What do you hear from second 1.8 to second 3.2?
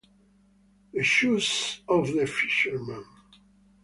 of the Fisherman